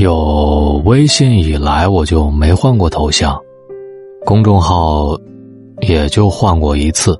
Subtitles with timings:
[0.00, 3.38] 有微信以来，我就没换过头像，
[4.24, 5.14] 公众号
[5.82, 7.14] 也就换过一次。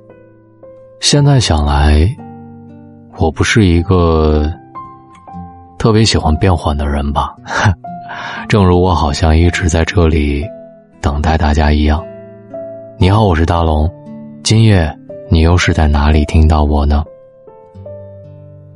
[0.99, 2.08] 现在想来，
[3.19, 4.51] 我不是一个
[5.79, 7.35] 特别喜欢变换的人吧？
[8.49, 10.42] 正如我好像一直在这里
[11.03, 12.03] 等待大家一样。
[12.97, 13.90] 你好，我是大龙，
[14.42, 14.90] 今夜
[15.28, 17.05] 你又是在哪里听到我呢？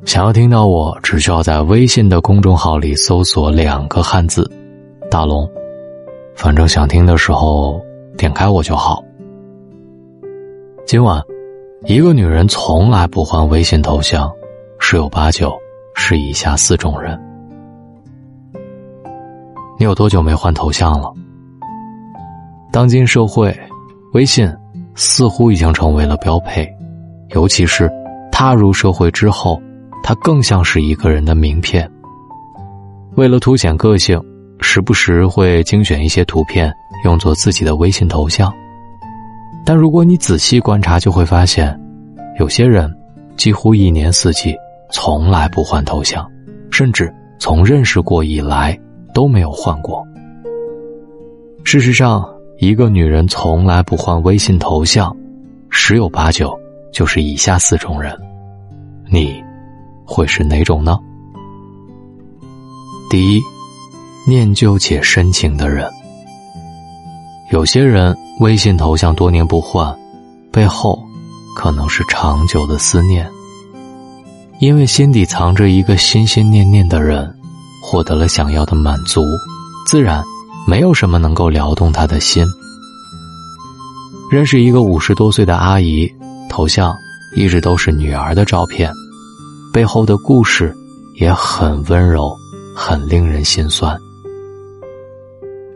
[0.05, 4.49] 想要听到我，只需要在微信的公众号里搜索两个汉字
[5.09, 5.49] “大龙”，
[6.37, 7.81] 反正想听的时候
[8.15, 9.03] 点开我就好。
[10.85, 11.19] 今晚，
[11.85, 14.31] 一个女人从来不换微信头像，
[14.77, 15.51] 十有八九
[15.95, 17.19] 是以下四种人。
[19.79, 21.11] 你有多久没换头像了？
[22.71, 23.57] 当今社会，
[24.13, 24.47] 微信
[24.93, 26.71] 似乎已经成为了标配，
[27.29, 27.91] 尤其是
[28.31, 29.59] 踏入社会之后。
[30.07, 31.89] 它更像是一个人的名片。
[33.15, 34.21] 为了凸显个性，
[34.61, 36.71] 时不时会精选一些图片
[37.03, 38.53] 用作自己的微信头像。
[39.65, 41.75] 但如果你仔细观察，就会发现，
[42.39, 42.87] 有些人
[43.35, 44.55] 几乎一年四季
[44.91, 46.23] 从来不换头像，
[46.69, 48.79] 甚至从认识过以来
[49.11, 50.05] 都没有换过。
[51.63, 52.23] 事实上，
[52.59, 55.17] 一个女人从来不换微信头像，
[55.71, 56.55] 十有八九
[56.93, 58.15] 就是以下四种人：
[59.09, 59.43] 你。
[60.05, 60.97] 会是哪种呢？
[63.09, 63.41] 第一，
[64.27, 65.89] 念旧且深情的人。
[67.51, 69.95] 有些人微信头像多年不换，
[70.51, 71.01] 背后
[71.55, 73.29] 可能是长久的思念。
[74.59, 77.33] 因为心底藏着一个心心念念的人，
[77.83, 79.21] 获得了想要的满足，
[79.85, 80.23] 自然
[80.65, 82.45] 没有什么能够撩动他的心。
[84.31, 86.11] 认识一个五十多岁的阿姨，
[86.49, 86.95] 头像
[87.35, 88.91] 一直都是女儿的照片。
[89.75, 90.73] 背后的故事
[91.15, 92.33] 也很温柔，
[92.73, 93.93] 很令人心酸。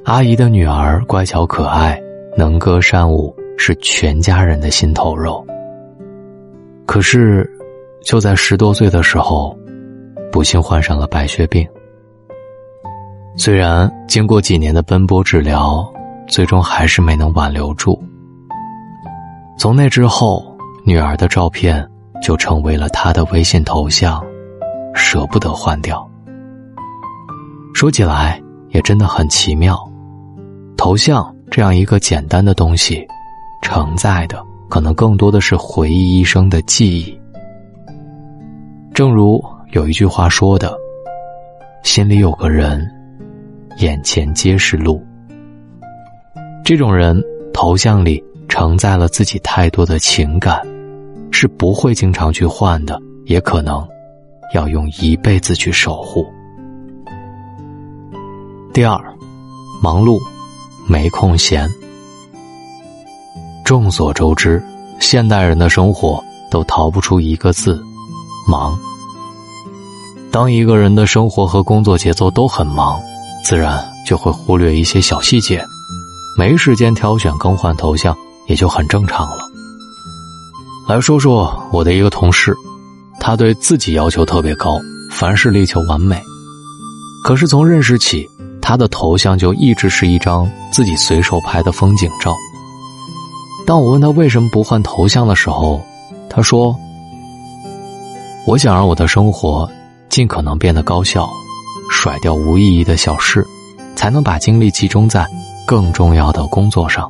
[0.06, 2.02] 阿姨的女儿乖巧可爱，
[2.38, 5.46] 能歌善舞，是全家人的心头肉。
[6.86, 7.46] 可是，
[8.02, 9.54] 就在十多岁的时候，
[10.32, 11.68] 不幸患上了白血病。
[13.36, 15.86] 虽然经过几年的奔波治疗，
[16.26, 18.02] 最终还是没能挽留住。
[19.58, 20.42] 从那之后，
[20.86, 21.86] 女儿的照片。
[22.22, 24.24] 就成为了他的微信头像，
[24.94, 26.08] 舍不得换掉。
[27.74, 29.80] 说起来也真的很奇妙，
[30.76, 33.08] 头像这样一个简单的东西，
[33.62, 37.18] 承载的可能更多的是回忆一生的记忆。
[38.94, 39.42] 正如
[39.72, 40.78] 有一句话说的
[41.84, 42.86] ：“心里有个人，
[43.78, 45.02] 眼前皆是路。”
[46.66, 47.20] 这种人
[47.54, 50.60] 头像里承载了自己太多的情感。
[51.32, 53.88] 是不会经常去换的，也可能
[54.54, 56.26] 要用一辈子去守护。
[58.74, 59.00] 第二，
[59.82, 60.20] 忙碌，
[60.88, 61.70] 没空闲。
[63.66, 64.64] 众所周知，
[65.00, 67.82] 现代人的生活都逃不出一个字——
[68.48, 68.78] 忙。
[70.32, 73.02] 当一个人的生活和工作节奏都很忙，
[73.44, 75.66] 自然就会忽略一些小细节，
[76.38, 78.16] 没时间挑选更换头像，
[78.48, 79.49] 也就很正常了。
[80.90, 82.52] 来说说我的一个同事，
[83.20, 84.80] 他对自己要求特别高，
[85.12, 86.20] 凡事力求完美。
[87.24, 88.28] 可是从认识起，
[88.60, 92.34] 他的头像就一直是一张自己随手拍的风景照。
[93.68, 95.80] 当我问他为什么不换头像的时候，
[96.28, 96.76] 他说
[98.48, 99.70] ：“我想让我的生活
[100.10, 101.30] 尽可能变得高效，
[101.92, 103.46] 甩掉无意义的小事，
[103.96, 105.24] 才能把精力集中在
[105.68, 107.08] 更重要的工作上。”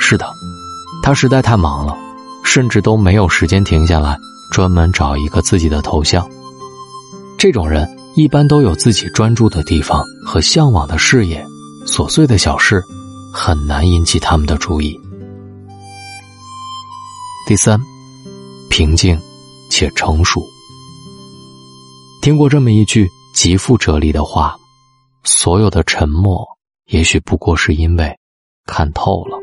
[0.00, 0.26] 是的，
[1.02, 1.94] 他实在太忙了。
[2.52, 4.18] 甚至都没有时间停下来，
[4.50, 6.28] 专门找一个自己的头像。
[7.38, 11.42] 这种人一般都有自己专注的地方和向往的事业，
[11.86, 12.82] 琐碎的小事
[13.32, 15.00] 很难引起他们的注意。
[17.46, 17.80] 第三，
[18.68, 19.18] 平静
[19.70, 20.42] 且成熟。
[22.20, 24.54] 听过这么一句极富哲理的话：
[25.24, 26.46] 所有的沉默，
[26.90, 28.14] 也许不过是因为
[28.66, 29.38] 看透了。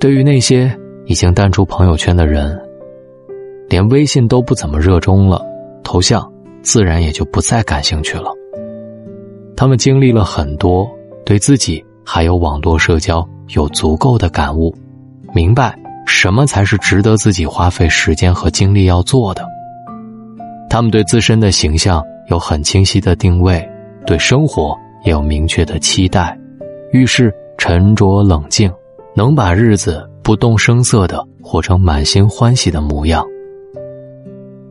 [0.00, 0.74] 对于那些。
[1.08, 2.60] 已经淡出朋友圈的人，
[3.66, 5.42] 连微信都不怎么热衷了，
[5.82, 6.30] 头像
[6.62, 8.30] 自然也就不再感兴趣了。
[9.56, 10.86] 他们经历了很多，
[11.24, 14.72] 对自己还有网络社交有足够的感悟，
[15.32, 15.74] 明白
[16.06, 19.42] 什么才是值得自己花费时间和精力要做的。
[20.68, 23.66] 他们对自身的形象有很清晰的定位，
[24.04, 24.76] 对生活
[25.06, 26.38] 也有明确的期待，
[26.92, 28.70] 遇事沉着冷静，
[29.14, 30.06] 能把日子。
[30.28, 33.24] 不动声色的活成满心欢喜的模样。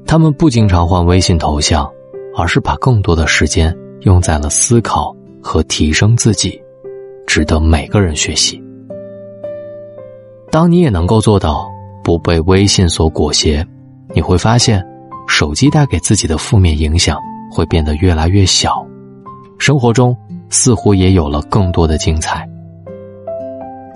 [0.06, 1.92] 他们不经常换微信头像，
[2.36, 5.12] 而是把更多的时间用在了思考
[5.42, 6.62] 和提升自己，
[7.26, 8.62] 值得每个人学习。
[10.52, 11.68] 当你也能够做到
[12.04, 13.66] 不被微信所裹挟，
[14.14, 14.86] 你会发现，
[15.28, 17.20] 手机带给自己的负面影响
[17.52, 18.86] 会变得越来越小，
[19.58, 20.16] 生活中
[20.52, 22.48] 似乎也有了更多的精彩。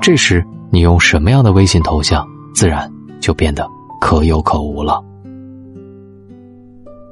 [0.01, 2.25] 这时，你用什么样的微信头像，
[2.55, 2.89] 自然
[3.19, 3.67] 就变得
[3.99, 5.03] 可有可无了。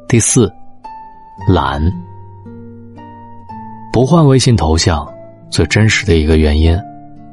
[0.08, 0.50] 第四，
[1.46, 1.82] 懒。
[3.92, 5.06] 不换微信头像，
[5.50, 6.80] 最真实的一个原因，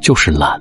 [0.01, 0.61] 就是懒。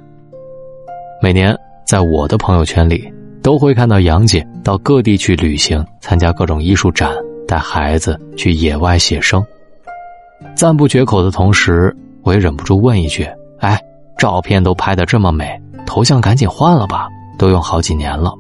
[1.19, 3.11] 每年在我的朋友圈里，
[3.41, 7.11] 都会看到杨姐到各地去旅行，参加各种艺术展，
[7.47, 9.43] 带孩子去野外写生，
[10.53, 13.27] 赞不绝口的同时，我也忍不住问一句
[13.59, 13.81] ：“哎，
[14.17, 17.07] 照片都拍的这么美，头像赶紧换了吧，
[17.37, 18.33] 都用好几年了。”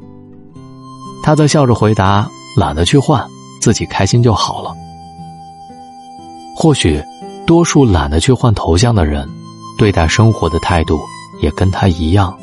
[1.23, 3.25] 他则笑着回答：“懒得去换，
[3.61, 4.73] 自己开心就好了。”
[6.55, 7.03] 或许，
[7.45, 9.27] 多数懒得去换头像的人，
[9.77, 10.99] 对待生活的态度
[11.41, 12.35] 也跟他一样。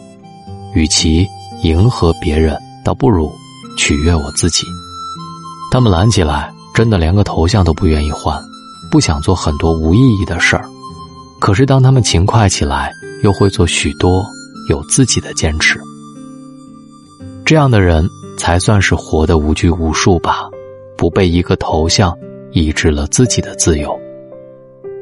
[0.75, 1.27] 与其
[1.63, 3.33] 迎合别人，倒不如
[3.79, 4.67] 取悦我自己。
[5.71, 8.39] 他们懒起来，真的连个头像都不愿意换，
[8.91, 10.69] 不想做很多无意义的事儿。
[11.43, 12.93] 可是当他们勤快起来，
[13.25, 14.25] 又会做许多
[14.71, 15.77] 有自己的坚持。
[17.45, 18.09] 这样的人
[18.39, 20.49] 才算是活得无拘无束吧，
[20.97, 22.17] 不被一个头像
[22.53, 23.93] 抑制了自己的自由。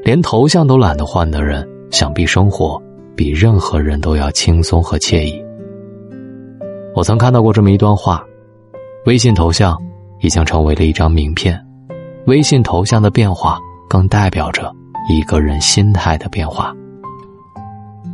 [0.02, 2.82] 连头像都懒得换的人，想必生活
[3.14, 5.44] 比任何人都要轻松和惬意。
[6.94, 8.24] 我曾看到过这么一段话：
[9.04, 9.78] 微信头像
[10.22, 11.62] 已经成为了一张名片，
[12.26, 13.58] 微信头像的变化
[13.90, 14.74] 更代表着
[15.08, 16.74] 一个人心态的变化。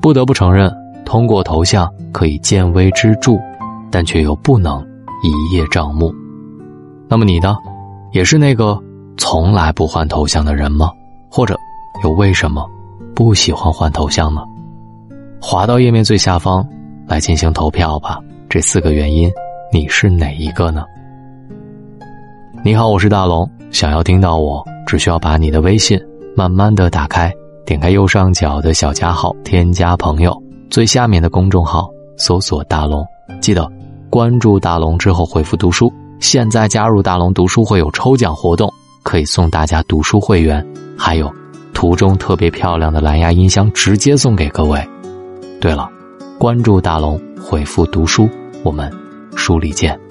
[0.01, 0.73] 不得不承认，
[1.05, 3.33] 通过头像可以见微知著，
[3.91, 4.81] 但却又不能
[5.23, 6.15] 一叶障目。
[7.09, 7.57] 那么你呢？
[8.13, 8.81] 也是那个
[9.17, 10.91] 从来不换头像的人吗？
[11.29, 11.59] 或者
[12.03, 12.69] 又为什么
[13.15, 14.43] 不喜欢换头像呢？
[15.41, 16.67] 滑到页面最下方
[17.07, 18.21] 来进行投票吧。
[18.49, 19.31] 这四个原因，
[19.73, 20.85] 你是哪一个呢？
[22.63, 23.49] 你好，我是大龙。
[23.71, 26.01] 想要听到我，只需要把你的微信
[26.37, 27.33] 慢慢的打开，
[27.65, 30.37] 点开右上角的小加号，添加朋友，
[30.69, 31.89] 最下面的公众号
[32.19, 33.03] 搜索大龙，
[33.41, 33.67] 记得
[34.11, 35.91] 关注大龙之后回复读书。
[36.21, 38.71] 现在加入大龙读书会有抽奖活动，
[39.03, 41.33] 可以送大家读书会员，还有
[41.73, 44.87] 图中特别漂亮的蓝牙音箱，直接送给各位。
[45.59, 45.89] 对了，
[46.39, 47.19] 关注大龙。
[47.43, 48.29] 回复读书，
[48.65, 48.93] 我们
[49.37, 50.06] 书里见。